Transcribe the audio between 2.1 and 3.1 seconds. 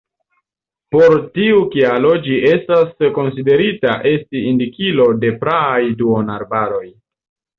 ĝi estas